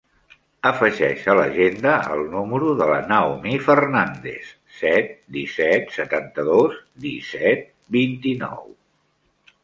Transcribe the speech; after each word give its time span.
Afegeix 0.67 1.23
a 1.31 1.33
l'agenda 1.39 1.91
el 2.13 2.21
número 2.29 2.71
de 2.79 2.87
la 2.91 2.95
Naomi 3.11 3.53
Fernandes: 3.65 4.47
set, 4.77 5.11
disset, 5.35 5.91
setanta-dos, 5.97 6.79
disset, 7.05 7.69
vint-i-nou. 7.97 8.65